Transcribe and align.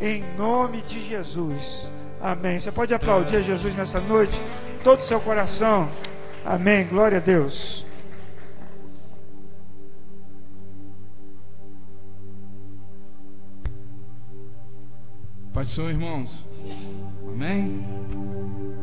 Em 0.00 0.22
nome 0.36 0.82
de 0.82 1.00
Jesus. 1.00 1.90
Amém. 2.20 2.58
Você 2.58 2.72
pode 2.72 2.94
aplaudir 2.94 3.36
a 3.36 3.42
Jesus 3.42 3.74
nessa 3.74 4.00
noite, 4.00 4.40
todo 4.82 5.00
o 5.00 5.02
seu 5.02 5.20
coração. 5.20 5.88
Amém. 6.44 6.86
Glória 6.86 7.18
a 7.18 7.20
Deus. 7.20 7.84
Pai 15.52 15.62
do 15.62 15.68
Senhor, 15.68 15.90
irmãos. 15.90 16.44
Amém. 17.28 17.86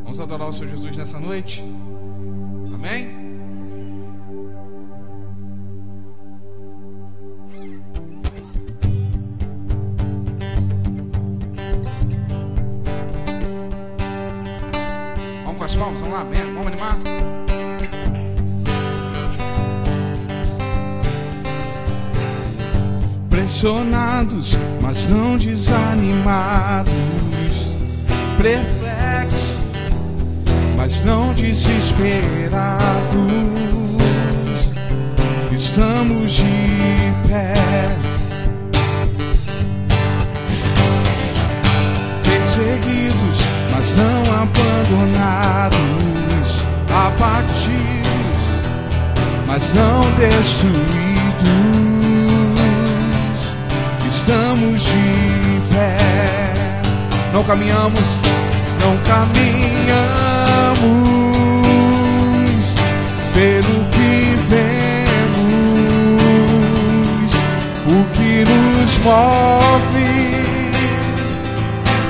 Vamos 0.04 0.20
adorar 0.20 0.48
o 0.48 0.54
Senhor 0.54 0.70
Jesus 0.70 0.96
nessa 0.96 1.20
noite. 1.20 1.64
Amém. 2.74 3.21
Pressionados, 23.62 24.58
mas 24.82 25.08
não 25.08 25.38
desanimados. 25.38 26.92
Perplexos, 28.36 29.56
mas 30.76 31.04
não 31.04 31.32
desesperados. 31.36 32.02
Estamos 35.52 36.32
de 36.32 37.14
pé. 37.30 37.54
Perseguidos, 42.24 43.46
mas 43.76 43.96
não 43.96 44.24
abandonados. 44.42 45.78
Abatidos, 46.90 48.42
mas 49.46 49.72
não 49.76 50.02
destruídos. 50.18 51.81
Estamos 54.22 54.84
de 54.84 55.62
pé. 55.72 55.98
Não 57.34 57.44
caminhamos, 57.44 58.16
não 58.80 58.96
caminhamos 58.98 59.96
pelo 63.34 63.84
que 63.90 64.38
vemos. 64.48 65.42
O 67.88 68.06
que 68.14 68.46
nos 68.46 68.98
move 69.00 70.06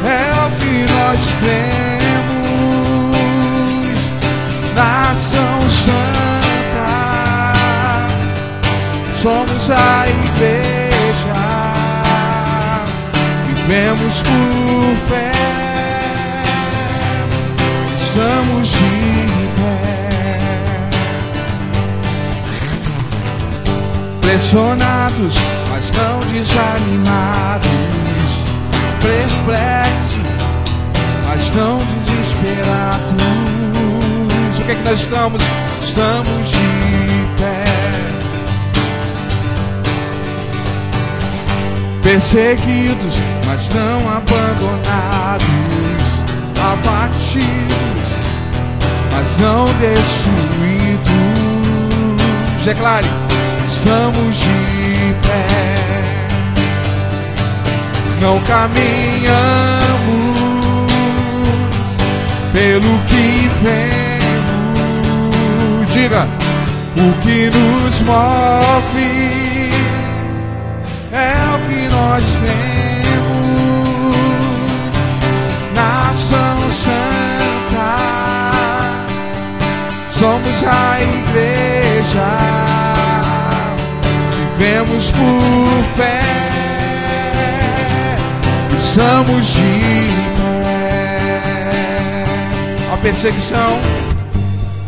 é 0.03 0.33
o 0.45 0.51
que 0.59 0.85
nós 0.91 1.33
cremos. 1.39 1.61
Nação 4.75 5.69
Santa, 5.69 6.91
somos 9.13 9.71
a 9.71 10.09
igreja, 10.09 11.80
vivemos 13.67 14.21
por 14.21 14.95
fé, 15.07 15.31
estamos 17.97 18.69
de 18.69 18.77
pé. 19.55 19.91
Pressionados, 24.21 25.35
mas 25.69 25.91
não 25.91 26.19
desanimados, 26.31 27.67
perplexos, 29.01 30.21
mas 31.27 31.51
não 31.51 31.77
desesperados. 31.77 33.11
O 34.59 34.63
que 34.63 34.71
é 34.71 34.75
que 34.75 34.83
nós 34.83 34.99
estamos? 34.99 35.41
Estamos 35.81 36.51
de 36.51 36.80
Perseguidos, 42.11 43.15
mas 43.47 43.69
não 43.69 43.99
abandonados, 44.09 45.45
abatidos, 46.59 48.09
mas 49.13 49.37
não 49.37 49.63
destruídos. 49.79 51.07
Declare, 52.65 53.07
estamos 53.63 54.39
de 54.39 55.15
pé. 55.25 55.47
Não 58.19 58.41
caminhamos 58.41 59.31
pelo 62.51 62.99
que 63.05 63.49
vemos. 63.63 64.19
Diga, 65.93 66.27
o 66.97 67.13
que 67.21 67.49
nos 67.57 68.01
move 68.01 69.50
é 71.11 71.55
o 71.55 71.59
que 71.67 71.87
nós 71.93 72.35
temos. 72.35 72.51
Nação 75.75 76.69
Santa, 76.69 77.89
somos 80.09 80.63
a 80.63 81.01
igreja, 81.01 82.29
vivemos 84.57 85.11
por 85.11 85.83
fé, 85.95 86.21
estamos 88.73 89.47
de 89.47 89.61
pé. 90.37 91.01
A 92.93 92.97
perseguição, 92.97 93.79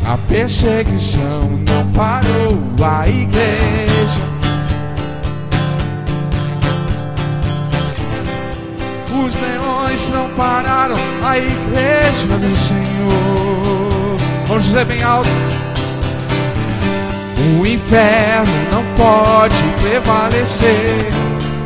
a 0.05 0.17
perseguição 0.29 1.49
não 1.67 1.85
parou 1.91 2.59
a 2.81 3.07
igreja. 3.07 4.32
Os 9.15 9.35
leões 9.35 10.09
não 10.09 10.27
pararam 10.29 10.95
a 11.23 11.37
igreja 11.37 12.27
do 12.27 12.55
Senhor. 12.55 14.17
Vamos 14.47 14.63
dizer 14.65 14.85
bem 14.85 15.03
alto. 15.03 15.29
O 17.59 17.65
inferno 17.65 18.51
não 18.71 18.83
pode 18.95 19.55
prevalecer. 19.81 21.11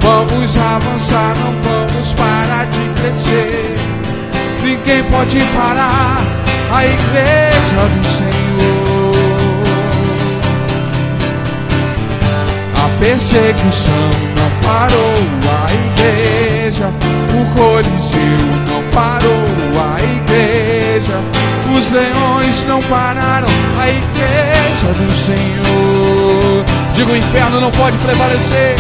Vamos 0.02 0.58
avançar, 0.58 1.36
não 1.38 1.54
vamos 1.62 2.14
parar 2.16 2.66
de 2.66 3.02
crescer. 3.02 3.78
Ninguém 4.62 5.04
pode 5.06 5.40
parar 5.56 6.22
a 6.74 6.86
igreja 6.86 7.88
do 7.96 8.06
Senhor. 8.06 9.08
A 12.76 13.00
perseguição 13.00 14.10
não 14.38 14.70
parou 14.70 15.16
a 15.50 15.74
igreja. 15.74 16.57
O 16.68 17.46
Coliseu 17.56 18.20
não 18.68 18.84
parou 18.92 19.32
a 19.80 20.04
igreja. 20.04 21.18
Os 21.74 21.92
leões 21.92 22.66
não 22.68 22.82
pararam 22.84 23.48
a 23.80 23.88
igreja 23.88 24.88
do 24.88 25.14
Senhor. 25.16 26.66
Digo, 26.94 27.14
o 27.14 27.16
inferno 27.16 27.62
não 27.62 27.72
pode 27.72 27.98
prevalecer. 28.00 28.76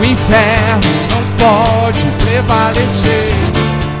O 0.00 0.04
inferno 0.04 0.80
não 1.10 1.22
pode 1.36 2.02
prevalecer. 2.24 3.34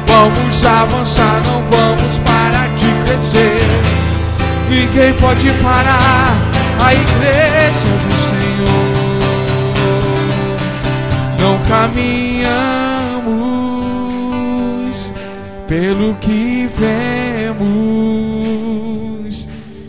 Vamos 0.06 0.64
avançar, 0.64 1.42
não 1.44 1.62
vamos 1.70 2.18
parar 2.20 2.70
de 2.76 2.86
crescer. 3.04 3.68
Ninguém 4.70 5.12
pode 5.20 5.50
parar 5.62 6.34
a 6.82 6.94
igreja 6.94 7.86
do 8.02 8.16
Senhor. 8.30 8.96
Não 11.38 11.58
caminhamos 11.68 12.25
pelo 15.66 16.14
que 16.16 16.68
vemos. 16.68 17.66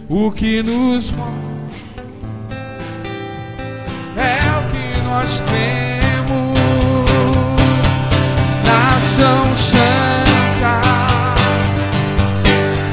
O 0.09 0.31
que 0.31 0.63
nos 0.63 1.13
é 4.15 4.39
o 4.57 4.63
que 4.71 5.01
nós 5.01 5.41
temos. 5.41 5.77
Nação 8.65 9.55
Santa, 9.55 10.81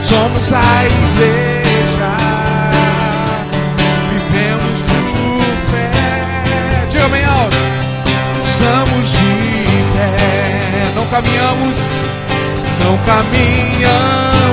somos 0.00 0.52
a 0.52 0.84
igreja, 0.84 2.16
vivemos 4.10 4.80
por 4.82 5.04
fé. 5.70 5.90
Diga 6.90 7.08
bem 7.08 7.24
alto, 7.24 7.56
estamos 8.42 9.10
de 9.12 9.34
pé, 9.94 10.92
não 10.94 11.06
caminhamos, 11.06 11.76
não 12.84 12.96
caminhamos 12.98 14.44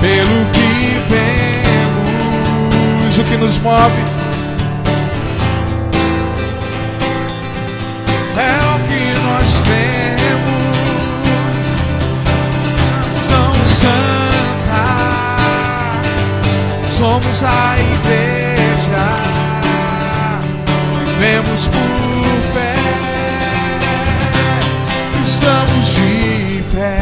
pelo 0.00 0.46
que 0.52 1.00
vemos, 1.08 3.18
o 3.18 3.24
que 3.24 3.36
nos 3.38 3.58
move 3.58 4.04
é 8.36 8.56
o 8.74 8.78
que 8.86 9.14
nós 9.24 9.58
temos. 9.64 9.80
São 13.10 13.52
Santa, 13.64 14.84
somos 16.96 17.42
a 17.42 17.76
igreja, 17.78 19.04
vemos 21.18 21.66
por 21.68 22.09
estamos 25.40 25.86
de 25.94 26.62
pé. 26.74 27.00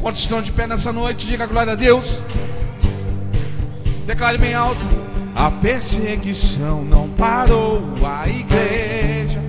Quantos 0.00 0.20
estão 0.20 0.40
de 0.40 0.52
pé 0.52 0.66
nessa 0.66 0.92
noite? 0.92 1.26
Diga 1.26 1.46
glória 1.46 1.72
a 1.72 1.76
Deus. 1.76 2.22
Declare 4.06 4.38
bem 4.38 4.54
alto. 4.54 4.80
A 5.34 5.50
perseguição 5.50 6.84
não 6.84 7.08
parou 7.08 7.82
a 8.04 8.28
igreja. 8.28 9.40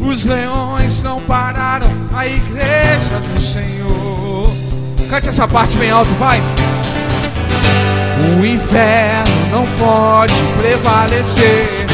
Os 0.00 0.24
leões 0.24 1.02
não 1.02 1.20
pararam 1.22 1.88
a 2.14 2.26
igreja 2.26 3.20
do 3.32 3.40
Senhor. 3.40 4.50
Cante 5.08 5.28
essa 5.28 5.46
parte 5.48 5.76
bem 5.76 5.90
alto, 5.90 6.14
vai. 6.14 6.40
O 8.22 8.46
inferno 8.46 9.34
não 9.50 9.66
pode 9.78 10.34
prevalecer. 10.60 11.86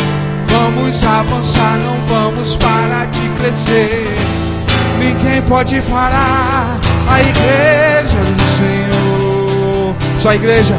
Vamos 0.48 1.04
avançar, 1.04 1.78
não 1.78 1.96
vamos 2.06 2.56
parar 2.56 3.06
de 3.06 3.28
crescer. 3.40 4.14
Ninguém 4.98 5.40
pode 5.42 5.80
parar 5.82 6.78
a 7.08 7.20
igreja 7.20 8.16
do 8.36 8.42
Senhor. 8.56 9.94
Só 10.18 10.30
a 10.30 10.34
igreja. 10.34 10.74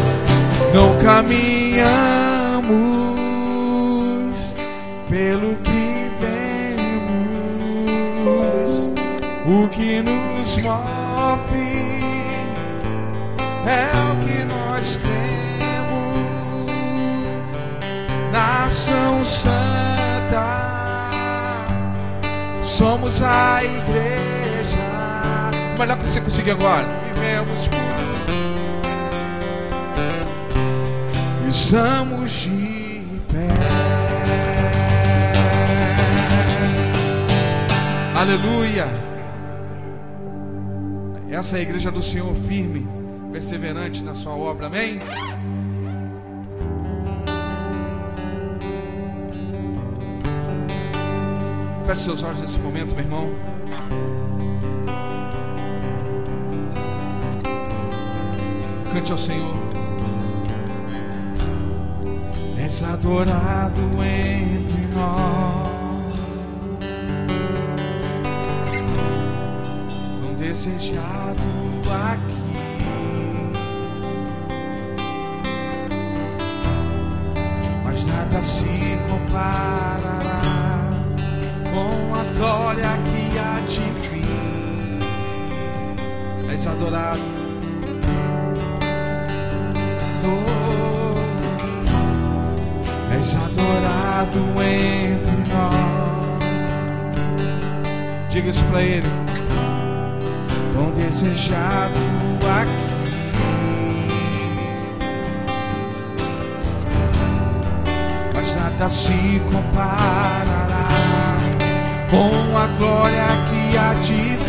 Não 0.73 0.97
caminhamos 0.97 1.89
pelo 5.09 5.55
que 5.63 6.11
vemos. 6.19 6.69
O 9.47 9.67
que 9.69 10.01
nos 10.01 10.57
move 10.57 11.99
é 13.65 13.89
o 14.11 14.15
que 14.23 14.58
nós 14.79 14.95
cremos. 14.95 16.71
Nação 18.31 19.25
Santa 19.25 19.51
somos 22.63 23.21
a 23.21 23.61
igreja. 23.61 24.77
Melhor 25.77 25.97
que 25.97 26.07
você 26.07 26.21
conseguir 26.21 26.51
agora. 26.51 26.87
Vivemos 27.13 27.67
por. 27.67 27.77
Estamos 31.45 32.31
de 32.31 33.03
pé. 33.33 33.47
Aleluia. 38.15 38.87
Essa 41.29 41.57
é 41.57 41.59
a 41.59 41.63
igreja 41.63 41.91
do 41.91 42.01
Senhor 42.01 42.33
firme, 42.33 42.87
perseverante 43.31 44.03
na 44.03 44.13
sua 44.13 44.33
obra. 44.33 44.67
Amém. 44.67 44.99
Feche 51.85 52.01
seus 52.01 52.23
olhos 52.23 52.41
nesse 52.41 52.59
momento, 52.59 52.93
meu 52.93 53.03
irmão. 53.03 53.29
Cante 58.93 59.11
ao 59.11 59.17
Senhor. 59.17 59.55
És 62.57 62.83
adorado 62.83 63.81
entre 64.03 64.85
nós, 64.93 66.13
tão 70.21 70.33
desejado 70.35 71.41
aqui. 71.91 72.48
Nada 78.29 78.41
se 78.43 78.97
comparará 79.09 80.41
com 81.71 82.15
a 82.15 82.23
glória 82.37 82.97
que 83.05 83.39
há 83.39 83.59
de 83.67 83.81
vir. 84.07 84.99
És 86.51 86.67
adorado. 86.67 87.21
Oh, 90.25 91.17
és 93.13 93.35
adorado 93.35 94.39
entre 94.61 95.37
nós. 95.51 96.39
Diga 98.29 98.49
isso 98.49 98.63
pra 98.65 98.81
ele. 98.81 99.09
Tão 100.73 100.91
desejado 100.91 101.99
aqui. 102.61 102.88
Mas 108.39 108.55
nada 108.55 108.87
se 108.87 109.41
comparará 109.51 110.87
com 112.09 112.57
a 112.57 112.67
glória 112.77 113.27
que 113.49 113.77
há 113.77 113.93
de 113.95 114.13
vir. 114.13 114.39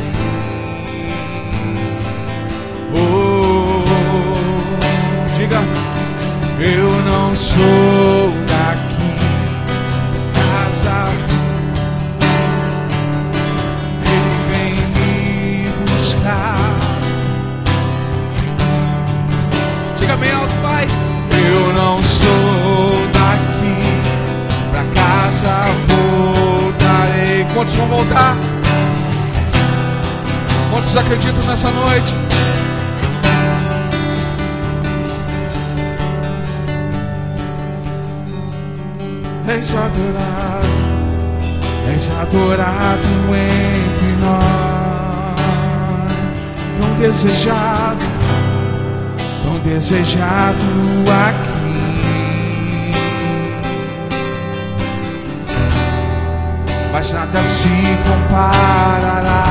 Oh, 2.95 3.83
diga, 5.37 5.61
eu 6.61 7.03
não 7.03 7.35
sou 7.35 8.20
Quantos 27.61 27.75
vão 27.75 27.89
voltar? 27.89 28.35
Quantos 30.71 30.97
acreditam 30.97 31.45
nessa 31.45 31.71
noite? 31.71 32.15
És 39.47 39.75
adorado, 39.75 40.69
és 41.93 42.11
adorado 42.11 43.09
entre 43.37 44.13
nós, 44.25 45.37
tão 46.79 46.95
desejado, 46.95 48.07
tão 49.43 49.59
desejado 49.59 50.65
aqui. 51.29 51.50
Mas 57.01 57.15
nada 57.15 57.43
se 57.43 57.67
comparará 58.07 59.45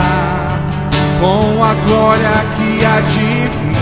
com 1.19 1.63
a 1.63 1.73
glória 1.87 2.45
que 2.55 2.85
há 2.85 2.99
de 3.01 3.19
vir. 3.19 3.73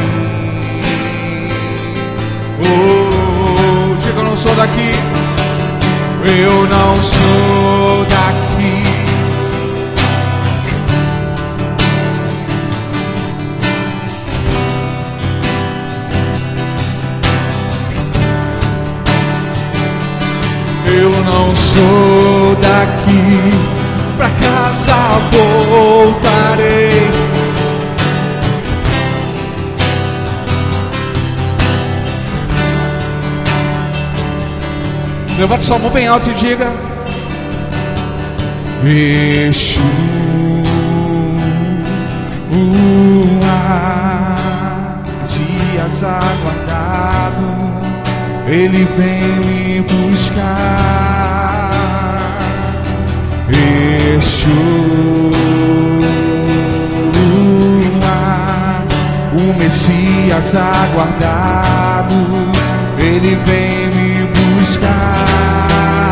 Oh, 2.62 3.96
diga, 4.02 4.20
eu 4.20 4.24
não 4.24 4.38
sou 4.38 4.56
daqui. 4.56 4.92
Eu 6.24 6.66
não 6.70 7.02
sou 7.02 8.06
daqui. 8.06 8.48
Eu 20.86 21.12
não 21.26 21.54
sou 21.54 22.17
daqui. 22.56 23.54
Pra 24.18 24.30
casa 24.30 24.96
voltarei. 25.32 27.08
Levante 35.38 35.64
sua 35.66 35.78
mão 35.78 35.92
bem 35.92 36.08
alto 36.08 36.32
e 36.32 36.34
diga: 36.34 36.72
Exu, 38.84 39.80
dias 45.88 46.04
aguardado, 46.04 47.46
Ele 48.48 48.84
vem 48.98 49.22
me 49.46 49.82
buscar. 49.82 51.57
Exu, 54.16 54.50
o 59.34 59.54
Messias 59.58 60.56
aguardado, 60.56 62.16
Ele 62.98 63.36
vem 63.36 63.88
me 63.90 64.28
buscar. 64.60 66.07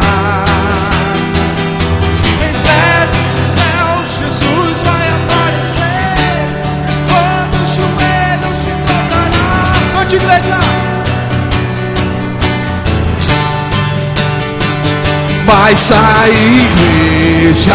Mas 15.45 15.91
a 15.91 16.27
igreja. 16.29 17.73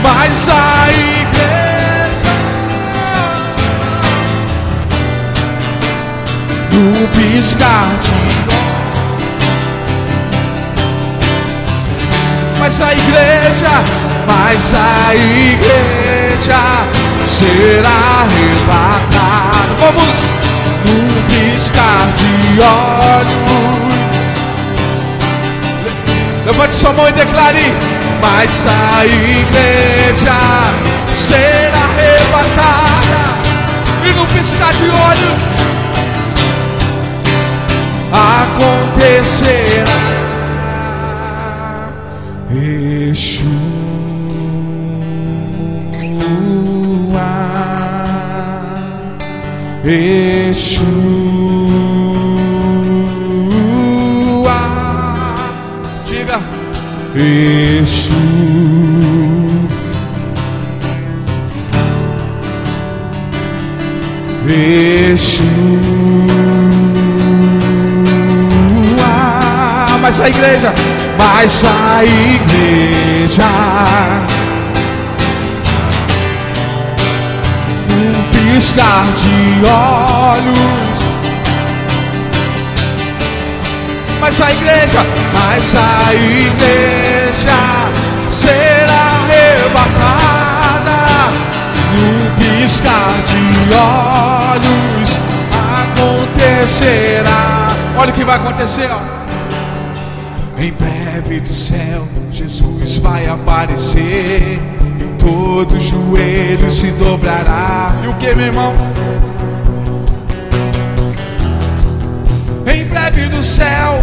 Mas 0.01 0.50
a 0.50 0.89
igreja. 0.91 2.36
No 6.71 7.07
piscar 7.10 7.89
de 8.01 8.40
mas 12.61 12.79
a 12.79 12.93
igreja, 12.93 13.67
mas 14.27 14.75
a 14.75 15.15
igreja 15.15 16.61
será 17.25 18.21
arrebatada. 18.21 19.73
Vamos 19.79 20.21
no 20.85 21.23
piscar 21.23 22.05
de 22.15 22.61
olhos. 22.61 23.97
Levante 26.45 26.75
sua 26.75 26.93
mão 26.93 27.09
e 27.09 27.13
declare: 27.13 27.73
Mas 28.21 28.67
a 28.67 29.07
igreja 29.07 30.37
será 31.15 31.85
arrebatada. 31.89 33.23
E 34.05 34.13
no 34.13 34.27
piscar 34.27 34.71
de 34.71 34.83
olhos 34.83 35.41
acontecerá. 38.13 40.30
Yeshua, 43.11 43.51
Yeshua, 53.71 54.59
diga 56.07 56.39
Yeshua, 57.13 58.21
Yeshua, 69.01 69.99
mas 70.01 70.21
a 70.21 70.29
igreja 70.29 70.73
mas 71.41 71.65
a 71.65 72.03
igreja 72.03 73.41
um 77.89 78.13
piscar 78.29 79.05
de 79.17 79.65
olhos. 79.65 81.00
Mas 84.19 84.39
a 84.39 84.51
igreja 84.51 85.03
mas 85.33 85.75
a 85.75 86.13
igreja 86.13 87.57
será 88.31 89.01
arrebatada. 89.24 91.00
Num 91.95 92.21
piscar 92.36 93.13
de 93.25 93.43
olhos 93.74 95.19
acontecerá. 95.81 97.74
Olha 97.98 98.12
o 98.12 98.13
que 98.13 98.24
vai 98.24 98.36
acontecer 98.36 98.91
ó. 98.91 99.20
Em 100.61 100.71
breve 100.73 101.39
do 101.39 101.51
céu, 101.51 102.07
Jesus 102.31 102.97
vai 102.97 103.25
aparecer. 103.25 104.59
E 104.99 105.17
todo 105.17 105.81
joelho 105.81 106.69
se 106.69 106.91
dobrará. 106.91 107.91
E 108.03 108.07
o 108.07 108.13
que, 108.17 108.35
meu 108.35 108.45
irmão? 108.45 108.75
Em 112.71 112.85
breve 112.85 113.25
do 113.29 113.41
céu, 113.41 113.99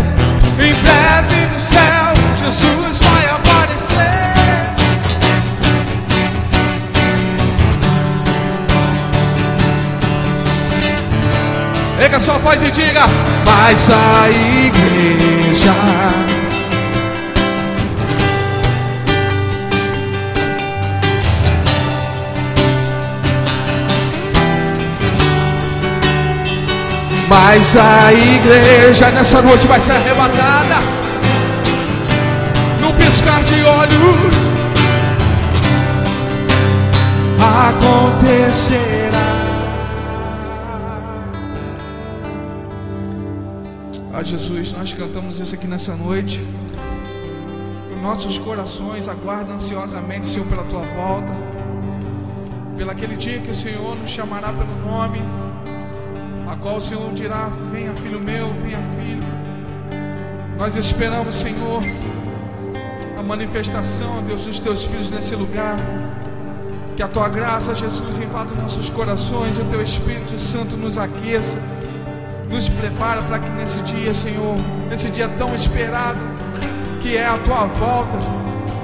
em 0.55 0.75
breve 0.83 1.47
do 1.47 1.61
céu, 1.61 2.13
Jesus 2.45 2.99
vai 2.99 3.27
aparecer. 3.27 4.19
Pega 11.99 12.19
sua 12.19 12.39
voz 12.39 12.65
e 12.65 12.71
diga: 12.73 13.03
Mas 13.47 13.89
a 13.91 14.29
igreja 14.29 16.28
Mas 27.41 27.77
a 27.77 28.13
igreja 28.13 29.13
nessa 29.13 29.41
noite 29.41 29.65
vai 29.69 29.79
ser 29.79 29.93
arrebatada 29.93 30.75
no 32.81 32.93
piscar 32.95 33.45
de 33.45 33.63
olhos. 33.63 34.37
Acontecerá. 37.69 38.79
Ah, 44.13 44.23
Jesus, 44.25 44.73
nós 44.73 44.93
cantamos 44.93 45.39
isso 45.39 45.55
aqui 45.55 45.69
nessa 45.69 45.95
noite. 45.95 46.45
Nossos 48.03 48.37
corações 48.37 49.07
aguardam 49.07 49.55
ansiosamente, 49.55 50.27
Senhor, 50.27 50.47
pela 50.49 50.65
tua 50.65 50.83
volta. 50.83 51.33
Pelo 52.77 52.91
aquele 52.91 53.15
dia 53.15 53.39
que 53.39 53.53
o 53.53 53.55
Senhor 53.55 53.97
nos 53.97 54.11
chamará 54.11 54.53
pelo 54.53 54.75
nome 54.85 55.23
a 56.49 56.57
qual 56.57 56.77
o 56.79 56.81
Senhor 56.81 57.13
dirá: 57.13 57.51
Venha, 57.71 57.95
filho 57.95 58.19
meu, 58.19 58.53
venha, 58.63 58.83
filho. 58.97 59.23
Nós 60.59 60.75
esperamos, 60.75 61.37
Senhor, 61.37 61.83
a 63.19 63.23
manifestação, 63.23 64.23
Deus, 64.25 64.47
dos 64.47 64.59
teus 64.59 64.85
filhos 64.85 65.11
nesse 65.11 65.37
lugar. 65.37 65.77
Que 66.97 67.03
a 67.03 67.07
tua 67.07 67.29
graça, 67.29 67.77
Jesus, 67.77 68.19
invada 68.19 68.53
nossos 68.61 68.91
corações, 68.91 69.57
o 69.59 69.65
teu 69.67 69.81
Espírito 69.81 70.37
Santo 70.37 70.77
nos 70.77 70.99
aqueça, 70.99 71.59
nos 72.51 72.69
prepara 72.69 73.23
para 73.23 73.39
que 73.39 73.49
nesse 73.51 73.81
dia, 73.83 74.13
Senhor, 74.13 74.57
nesse 74.91 75.09
dia 75.11 75.29
tão 75.39 75.55
esperado, 75.55 76.19
que 77.01 77.17
é 77.17 77.25
a 77.25 77.39
tua 77.39 77.67
volta, 77.67 78.17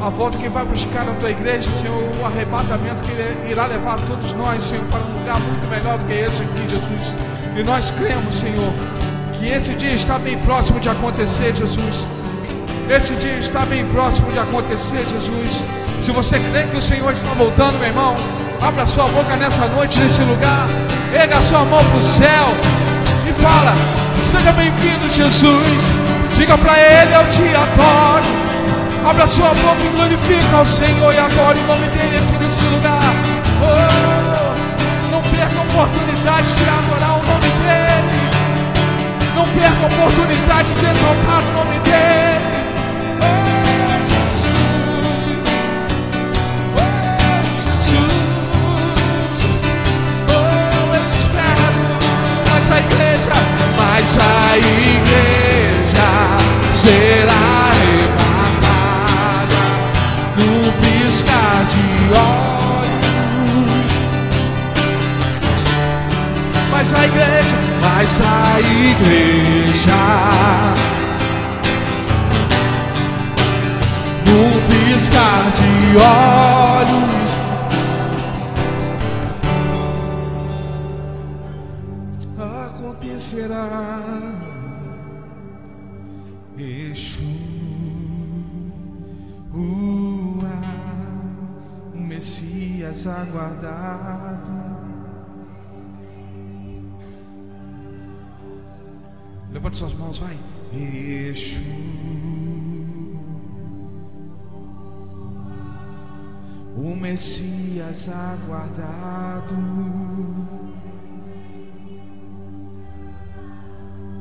a 0.01 0.09
volta 0.11 0.39
que 0.39 0.49
vai 0.49 0.65
buscar 0.65 1.05
na 1.05 1.15
tua 1.15 1.31
igreja, 1.31 1.71
Senhor, 1.73 2.03
o 2.21 2.25
arrebatamento 2.25 3.03
que 3.03 3.51
irá 3.51 3.67
levar 3.67 3.99
todos 4.01 4.33
nós, 4.35 4.63
Senhor, 4.63 4.85
para 4.87 5.01
um 5.01 5.19
lugar 5.19 5.41
muito 5.41 5.67
melhor 5.69 5.99
do 5.99 6.05
que 6.05 6.13
esse 6.13 6.43
aqui, 6.43 6.69
Jesus. 6.69 7.17
E 7.57 7.63
nós 7.63 7.91
cremos, 7.91 8.35
Senhor, 8.35 8.73
que 9.39 9.49
esse 9.49 9.75
dia 9.75 9.95
está 9.95 10.19
bem 10.19 10.39
próximo 10.39 10.81
de 10.81 10.89
acontecer, 10.89 11.55
Jesus. 11.55 12.07
Esse 12.89 13.15
dia 13.17 13.39
está 13.39 13.65
bem 13.65 13.87
próximo 13.87 14.31
de 14.33 14.39
acontecer, 14.39 15.07
Jesus. 15.07 15.67
Se 16.01 16.11
você 16.11 16.39
crê 16.39 16.65
que 16.65 16.77
o 16.77 16.83
Senhor 16.83 17.13
está 17.13 17.33
voltando, 17.35 17.79
meu 17.79 17.89
irmão, 17.89 18.15
abra 18.61 18.87
sua 18.87 19.07
boca 19.09 19.37
nessa 19.37 19.67
noite, 19.69 19.99
nesse 19.99 20.23
lugar. 20.23 20.67
Pega 21.13 21.39
a 21.39 21.43
sua 21.43 21.65
mão 21.65 21.83
para 21.83 21.99
o 21.99 22.03
céu 22.03 22.49
e 23.29 23.43
fala: 23.43 23.73
Seja 24.31 24.53
bem-vindo, 24.53 25.09
Jesus. 25.11 25.83
Diga 26.35 26.59
para 26.59 26.79
Ele: 26.79 27.15
Eu 27.15 27.31
te 27.31 27.55
adoro. 27.55 28.44
Abra 29.09 29.27
sua 29.27 29.49
boca 29.49 29.83
e 29.85 29.89
glorifica 29.97 30.57
ao 30.57 30.65
Senhor 30.65 31.13
e 31.13 31.19
adore 31.19 31.59
o 31.59 31.67
nome 31.67 31.89
dEle 31.89 32.17
aqui 32.17 32.39
nesse 32.43 32.65
lugar. 32.65 33.01
Oh, 33.63 35.11
não 35.11 35.23
perca 35.23 35.59
a 35.59 35.63
oportunidade 35.63 36.55
de 36.55 36.63
adorar 36.69 37.19
o 37.19 37.27
nome 37.27 37.55
não 39.35 39.45
perca 39.49 39.83
a 39.83 39.87
oportunidade 39.87 40.73
de 40.75 40.87
exaltar 40.87 41.43
o 41.43 41.53
nome 41.53 41.79
dele. 41.81 42.41
Oh, 43.21 43.35
Jesus. 44.09 44.55
Oh, 46.77 46.91
Jesus. 47.65 48.13
Oh, 50.31 50.95
eu 50.95 51.05
espero. 51.09 51.65
A 52.71 52.79
igreja, 52.79 53.33
mas 53.77 54.19
a 54.19 54.57
igreja 54.57 56.09
será 56.75 57.74
olhos. 62.15 63.75
Mas 66.71 66.95
a 66.95 67.05
igreja 67.05 67.65
mas 67.85 68.21
a 68.21 68.61
igreja 68.61 70.03
num 74.27 74.53
piscar 74.67 75.45
de 75.53 75.73
olhos 75.99 77.31
acontecerá 82.67 84.01
Exu 86.59 87.44
Messias 92.95 93.13
aguardado. 93.13 94.53
Levante 99.51 99.77
suas 99.77 99.95
mãos, 99.95 100.21
vai. 100.21 100.39
Exu. 100.73 101.61
O 106.77 106.95
Messias 106.95 108.09
aguardado. 108.09 109.57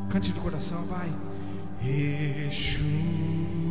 Cante 0.09 0.31
do 0.31 0.41
coração, 0.41 0.83
vai. 0.85 1.13
Exu. 1.83 3.62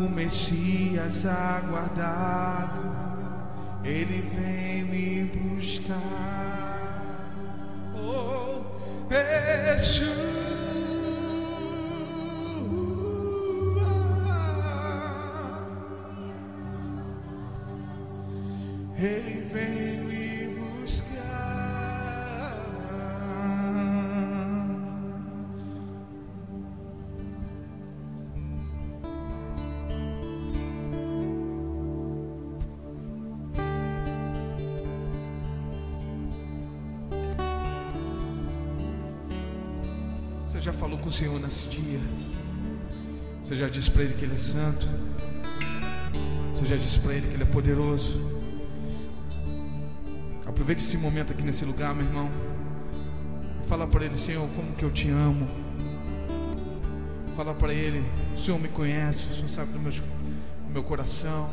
O 0.00 0.08
Messias 0.08 1.26
aguardado, 1.26 2.80
Ele 3.84 4.22
vem 4.34 4.84
me 4.84 5.24
buscar. 5.24 6.00
Oh, 7.94 8.62
Exu. 9.76 10.29
Com 41.00 41.08
o 41.08 41.12
Senhor 41.12 41.40
nesse 41.40 41.66
dia? 41.66 41.98
Você 43.42 43.56
já 43.56 43.68
disse 43.68 43.90
para 43.90 44.02
Ele 44.02 44.14
que 44.14 44.24
Ele 44.24 44.34
é 44.34 44.38
santo? 44.38 44.86
Você 46.52 46.66
já 46.66 46.76
disse 46.76 46.98
para 47.00 47.14
Ele 47.14 47.26
que 47.26 47.34
Ele 47.34 47.42
é 47.42 47.46
poderoso? 47.46 48.20
Aproveite 50.46 50.82
esse 50.82 50.98
momento 50.98 51.32
aqui 51.32 51.42
nesse 51.42 51.64
lugar, 51.64 51.94
meu 51.94 52.04
irmão. 52.04 52.30
Fala 53.66 53.86
para 53.86 54.04
Ele, 54.04 54.18
Senhor, 54.18 54.46
como 54.54 54.72
que 54.74 54.84
eu 54.84 54.90
te 54.90 55.08
amo. 55.08 55.48
Fala 57.34 57.54
para 57.54 57.72
Ele, 57.72 58.04
o 58.34 58.38
Senhor 58.38 58.60
me 58.60 58.68
conhece, 58.68 59.28
o 59.30 59.34
Senhor 59.34 59.48
sabe 59.48 59.72
do 59.72 59.78
meu, 59.78 59.92
do 59.92 60.72
meu 60.72 60.82
coração. 60.82 61.48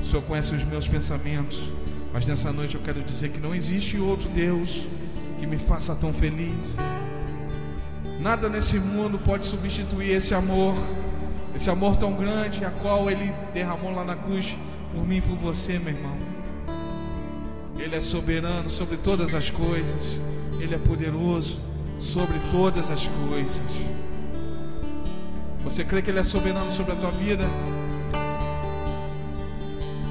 O 0.00 0.04
Senhor 0.04 0.22
conhece 0.22 0.54
os 0.54 0.64
meus 0.64 0.88
pensamentos. 0.88 1.68
Mas 2.12 2.26
nessa 2.26 2.50
noite 2.52 2.74
eu 2.74 2.80
quero 2.80 3.02
dizer 3.02 3.30
que 3.30 3.38
não 3.38 3.54
existe 3.54 3.98
outro 3.98 4.30
Deus 4.30 4.86
que 5.38 5.46
me 5.46 5.58
faça 5.58 5.94
tão 5.94 6.12
feliz. 6.12 6.76
Nada 8.18 8.48
nesse 8.48 8.78
mundo 8.80 9.18
pode 9.18 9.44
substituir 9.44 10.10
esse 10.10 10.34
amor, 10.34 10.74
esse 11.54 11.70
amor 11.70 11.96
tão 11.96 12.14
grande, 12.14 12.64
a 12.64 12.70
qual 12.70 13.08
Ele 13.08 13.32
derramou 13.54 13.94
lá 13.94 14.04
na 14.04 14.16
cruz 14.16 14.56
por 14.92 15.06
mim 15.06 15.18
e 15.18 15.20
por 15.20 15.36
você, 15.36 15.78
meu 15.78 15.94
irmão. 15.94 16.16
Ele 17.78 17.94
é 17.94 18.00
soberano 18.00 18.68
sobre 18.68 18.96
todas 18.96 19.34
as 19.34 19.50
coisas, 19.50 20.20
Ele 20.58 20.74
é 20.74 20.78
poderoso 20.78 21.60
sobre 21.98 22.38
todas 22.50 22.90
as 22.90 23.06
coisas. 23.28 23.62
Você 25.62 25.84
crê 25.84 26.02
que 26.02 26.10
Ele 26.10 26.18
é 26.18 26.24
soberano 26.24 26.70
sobre 26.72 26.92
a 26.92 26.96
tua 26.96 27.12
vida? 27.12 27.44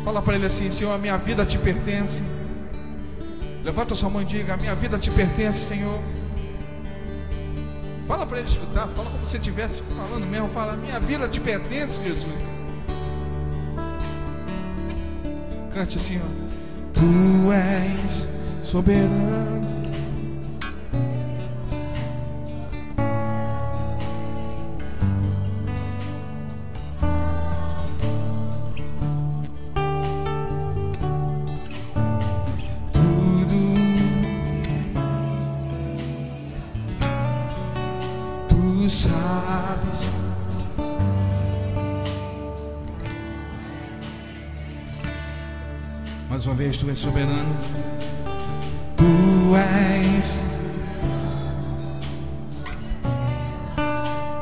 Fala 0.06 0.22
para 0.22 0.36
Ele 0.36 0.46
assim: 0.46 0.72
Senhor, 0.72 0.93
a 0.93 0.98
minha 0.98 1.17
vida 1.17 1.46
te 1.46 1.58
pertence. 1.58 2.24
Levanta 3.65 3.93
sua 3.96 4.10
mão 4.10 4.22
e 4.22 4.26
diga: 4.26 4.54
A 4.54 4.58
minha 4.58 4.74
vida 4.76 4.98
te 4.98 5.12
pertence, 5.12 5.60
Senhor. 5.60 6.00
Fala 8.08 8.26
para 8.26 8.39
ele 8.39 8.48
escutar, 8.48 8.88
fala 8.88 9.10
como 9.10 9.28
se 9.28 9.36
estivesse 9.36 9.82
falando 9.98 10.26
mesmo. 10.26 10.48
Fala, 10.50 10.78
minha 10.78 11.00
vida 11.00 11.28
te 11.28 11.41
pertence, 11.41 12.02
Jesus. 12.02 12.26
Cante 15.74 15.98
assim, 15.98 16.20
ó. 16.20 16.48
Tu 16.93 17.52
és 17.52 18.30
soberano. 18.63 19.77
Soberano. 47.08 47.56
Tu 48.98 49.56
és 49.56 50.46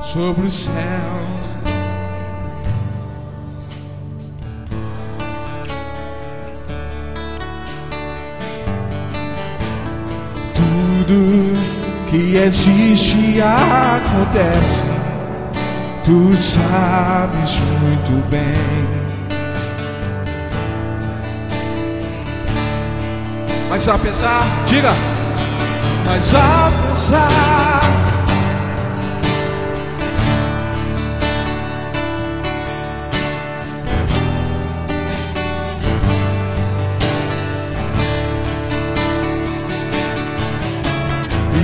sobre 0.01 0.47
os 0.47 0.53
céus. 0.53 1.45
Tudo 10.55 11.53
que 12.09 12.37
existe 12.37 13.41
acontece. 13.41 14.87
Tu 16.03 16.35
sabes 16.35 17.59
muito 17.81 18.29
bem. 18.29 19.04
Mas 23.75 23.89
apesar, 23.89 24.41
diga, 24.67 24.93
mas 26.05 26.33
apesar 26.33 27.81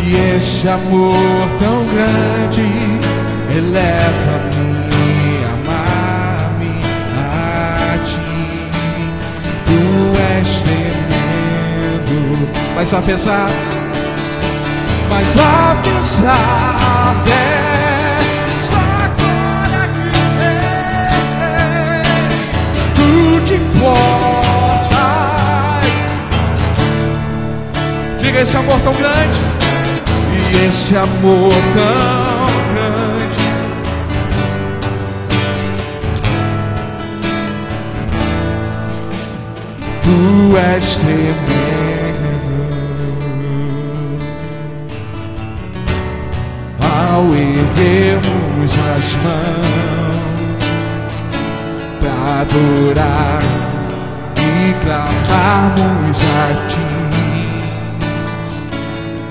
E 0.03 0.35
esse 0.35 0.67
amor 0.67 1.15
tão 1.59 1.85
grande 1.85 2.67
eleva-me 3.55 4.81
amar-me 5.53 6.81
a 7.15 7.97
ti. 8.03 8.19
Tu 9.65 9.79
és 10.19 10.59
tremendo, 10.59 10.90
mas 12.75 12.93
apesar, 12.93 13.49
mas 15.09 15.35
apesar 15.37 17.15
dessa 17.25 18.81
glória 19.17 19.87
que 19.95 20.03
tem, 20.37 20.55
tu 22.95 23.41
te 23.45 23.53
importas. 23.55 24.91
Diga 28.19 28.39
esse 28.41 28.57
amor 28.57 28.79
tão 28.81 28.93
grande. 28.93 29.39
E 30.33 30.67
esse 30.67 30.95
amor 30.95 31.53
tão 31.73 32.45
grande. 32.73 33.41
Tu 40.01 40.57
és 40.57 40.95
tremendo. 40.97 41.70
Erguermos 47.81 48.71
as 48.95 49.15
mãos 49.15 49.71
para 51.99 52.41
adorar 52.41 53.41
e 54.37 54.73
clamarmos 54.83 56.19
a 56.21 56.67
ti. 56.67 56.81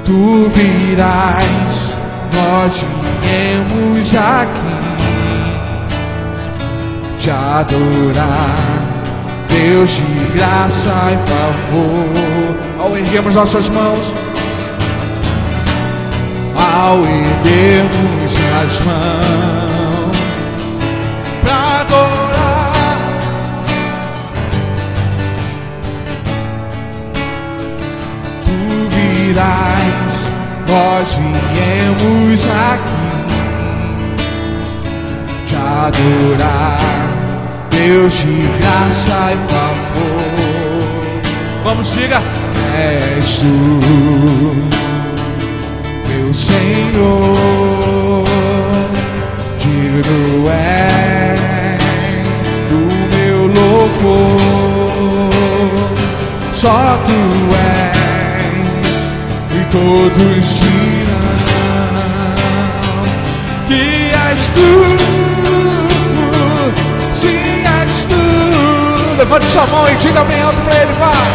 Tu 0.04 0.48
virás, 0.48 1.94
nós 2.32 2.84
viemos 3.22 4.14
aqui 4.14 4.80
te 7.18 7.30
adorar, 7.30 8.56
Deus 9.48 9.90
de 9.90 10.02
graça 10.34 10.90
e 11.12 11.16
favor. 11.28 12.56
Ao 12.80 12.96
erguermos 12.96 13.34
nossas 13.34 13.68
mãos, 13.68 14.12
ao 16.70 16.98
erguermos 16.98 18.32
as 18.62 18.80
mãos 18.80 20.16
para 21.42 21.80
adorar. 21.80 22.98
Tu 28.44 28.56
virás, 28.94 30.28
nós 30.68 31.18
viemos 31.52 32.48
aqui 32.48 33.00
te 35.46 35.56
adorar, 35.56 37.08
Deus 37.70 38.12
de 38.12 38.48
graça 38.60 39.32
e 39.32 39.36
favor. 39.52 40.30
Vamos, 41.64 41.94
diga. 41.94 42.22
És 42.72 43.40
tu 43.40 44.79
meu 46.30 46.34
Senhor, 46.34 48.24
digno 49.58 50.48
és 50.48 51.82
do 52.68 52.80
meu 53.16 53.40
louvor, 53.48 54.38
só 56.52 56.98
tu 57.04 57.20
és 57.58 59.12
e 59.50 59.60
todos 59.72 60.46
dirão 60.60 61.34
que 63.66 63.82
és 64.30 64.40
tu, 64.54 64.70
sim 67.12 67.64
és 67.82 67.92
tu. 68.02 68.22
Levante 69.18 69.46
sua 69.46 69.66
mão 69.66 69.84
e 69.88 69.96
diga 69.96 70.22
bem 70.24 70.40
alto 70.40 70.60
para 70.60 70.82
ele, 70.82 70.92
vai. 70.92 71.30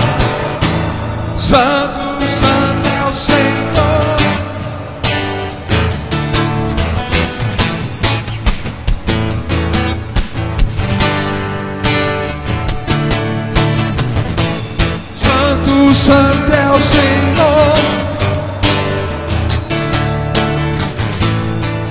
Santo, 15.95 16.51
é 16.51 16.71
o 16.71 16.81
Senhor. 16.81 17.73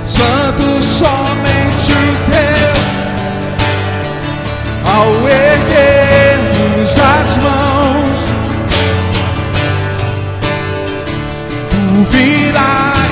Santo 0.05 0.83
somente 0.83 1.95
teu. 2.31 2.75
Ao 4.95 5.09
erguermos 5.27 6.91
as 6.99 7.37
mãos, 7.39 8.19
tu 11.71 12.05
virás 12.11 13.04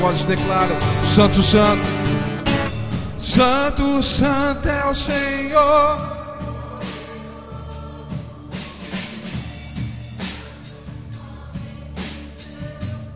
vozes 0.00 0.24
declara: 0.24 0.74
Santo, 1.02 1.42
Santo. 1.42 1.82
Santo, 3.18 4.02
Santo 4.02 4.68
é 4.68 4.86
o 4.86 4.94
Senhor. 4.94 6.10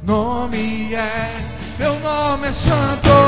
Nome 0.02 0.94
é, 0.94 1.40
teu 1.78 1.98
nome 2.00 2.48
é 2.48 2.52
Santo. 2.52 3.23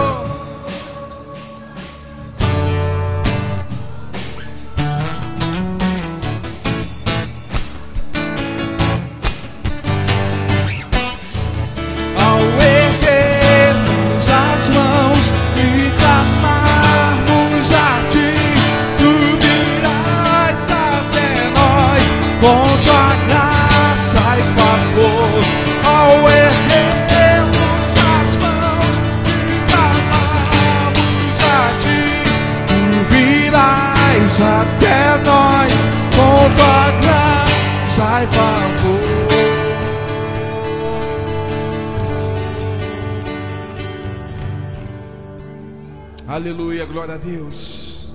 Aleluia, 46.36 46.84
glória 46.84 47.14
a 47.14 47.16
Deus. 47.16 48.12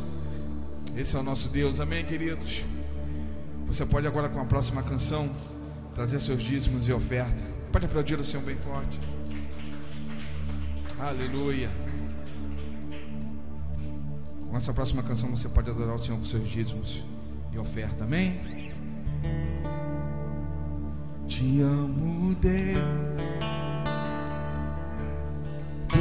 Esse 0.95 1.15
é 1.15 1.19
o 1.19 1.23
nosso 1.23 1.49
Deus, 1.49 1.79
amém, 1.79 2.05
queridos. 2.05 2.63
Você 3.65 3.83
pode 3.83 4.05
agora 4.05 4.29
com 4.29 4.39
a 4.39 4.45
próxima 4.45 4.83
canção 4.83 5.27
trazer 5.95 6.19
seus 6.19 6.43
dízimos 6.43 6.87
e 6.87 6.93
oferta. 6.93 7.43
Pode 7.71 7.87
aplaudir 7.87 8.19
o 8.19 8.23
Senhor 8.23 8.43
bem 8.43 8.55
forte. 8.55 8.99
Aleluia. 10.99 11.67
Com 14.47 14.55
essa 14.55 14.71
próxima 14.71 15.01
canção 15.01 15.35
você 15.35 15.49
pode 15.49 15.71
adorar 15.71 15.95
o 15.95 15.97
Senhor 15.97 16.19
com 16.19 16.25
seus 16.25 16.47
dízimos 16.47 17.03
e 17.51 17.57
oferta, 17.57 18.03
amém? 18.03 18.39
Te 21.27 21.59
amo, 21.61 22.35
Deus. 22.35 23.30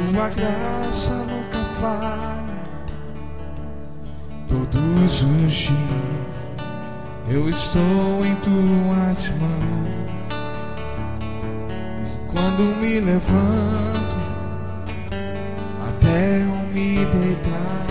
Tua 0.09 0.29
graça 0.29 1.13
nunca 1.13 1.59
falha. 1.79 2.41
Todos 4.47 5.23
os 5.23 5.51
dias 5.51 6.51
eu 7.29 7.47
estou 7.47 8.25
em 8.25 8.35
tuas 8.35 9.29
mãos. 9.39 9.91
Quando 12.31 12.75
me 12.79 12.99
levanto 12.99 14.15
até 15.87 16.41
eu 16.41 16.55
me 16.73 17.05
deitar, 17.05 17.85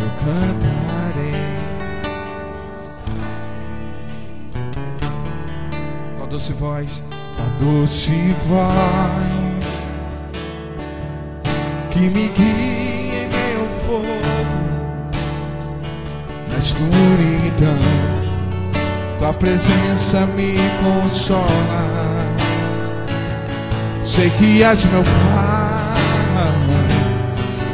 eu 0.00 0.10
cantarei. 0.24 1.44
Com 6.16 6.24
a 6.24 6.26
doce 6.26 6.52
voz, 6.52 7.04
a 7.38 7.58
doce 7.62 8.32
voz 8.48 9.43
que 11.94 12.00
me 12.10 12.28
guia 12.28 13.22
em 13.22 13.28
meu 13.28 13.68
fogo 13.86 14.04
na 16.50 16.58
escuridão. 16.58 17.78
Tua 19.18 19.32
presença 19.32 20.26
me 20.26 20.56
consola. 20.82 21.84
Sei 24.02 24.28
que 24.30 24.64
és 24.64 24.84
meu 24.86 25.04
pai, 25.04 25.94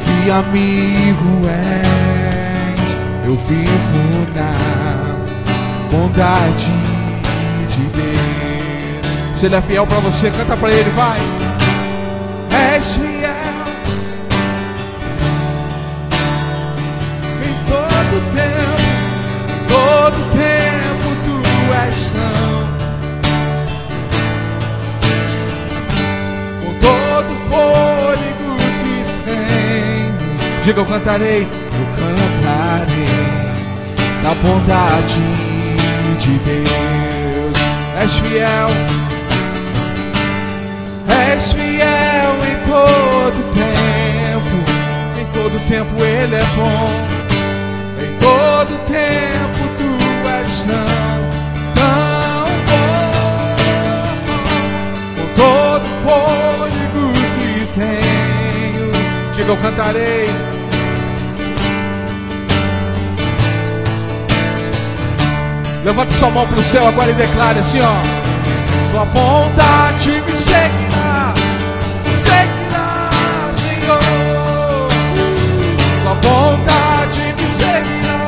que 0.05 0.31
amigo 0.31 1.49
és. 1.49 2.97
Eu 3.27 3.37
vivo 3.37 4.27
na 4.35 5.17
bondade 5.91 6.71
de 7.71 7.83
Deus. 7.97 9.39
Se 9.39 9.47
Ele 9.47 9.57
é 9.57 9.63
fiel 9.63 9.87
para 9.87 10.01
você, 10.01 10.31
canta 10.31 10.57
para 10.59 10.71
Ele, 10.71 10.91
vai. 10.91 11.40
Diga 30.71 30.83
eu 30.83 30.87
cantarei, 30.87 31.43
eu 31.43 31.87
cantarei 31.99 33.11
da 34.23 34.35
bondade 34.35 35.21
de 36.21 36.39
Deus. 36.39 37.59
És 38.01 38.19
fiel, 38.21 38.71
és 41.09 41.53
fiel 41.53 42.35
em 42.47 42.57
todo 42.69 43.43
tempo, 43.53 44.57
em 45.21 45.27
todo 45.33 45.59
tempo 45.69 46.05
Ele 46.05 46.37
é 46.37 46.45
bom, 46.55 46.91
em 48.01 48.13
todo 48.19 48.79
tempo 48.87 49.59
Tu 49.77 49.91
és 50.29 50.61
tão, 50.63 51.21
tão 51.75 52.47
bom, 52.71 53.13
com 55.17 55.27
todo 55.35 55.87
fôlego 56.05 57.13
que 57.41 57.67
tenho, 57.75 58.87
diga 59.35 59.51
eu 59.51 59.57
cantarei. 59.57 60.60
Levante 65.83 66.13
sua 66.13 66.31
mão 66.31 66.47
para 66.47 66.59
o 66.59 66.63
céu 66.63 66.87
agora 66.87 67.11
e 67.11 67.15
declare 67.15 67.59
assim, 67.59 67.81
ó. 67.81 67.95
Tua 68.93 69.05
bondade 69.07 70.11
me 70.27 70.37
seguirá, 70.37 71.33
seguirá, 72.23 73.11
Senhor. 73.55 73.99
Tua 76.03 76.15
bondade 76.17 77.23
me 77.39 77.49
seguirá. 77.49 78.21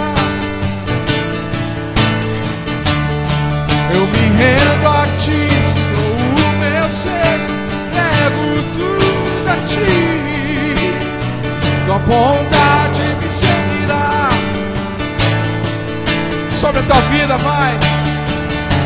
Eu 3.94 4.06
me 4.06 4.24
rendo 4.38 4.88
a 4.88 5.06
ti, 5.18 5.48
dou 5.92 6.14
o 6.46 6.52
meu 6.58 6.88
ser, 6.88 7.38
nego 7.92 8.62
tudo 8.74 9.50
a 9.50 9.56
ti. 9.66 9.92
Tua 11.84 11.98
bondade 11.98 12.51
sobre 16.62 16.78
a 16.78 16.82
tua 16.84 17.00
vida, 17.10 17.36
vai. 17.38 17.76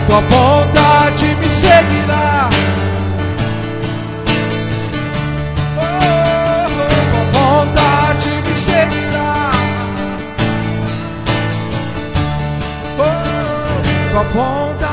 Tua 0.06 0.22
bondade 0.22 1.26
me 1.36 1.50
seguirá. 1.50 2.48
Oh, 5.76 6.70
tua 7.10 7.24
bondade 7.34 8.30
me 8.48 8.54
seguirá. 8.54 9.50
Oh, 12.98 14.10
tua 14.10 14.24
bondade 14.24 14.85